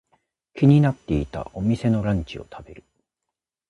[0.55, 2.83] 気になっていたお店のランチを食べる。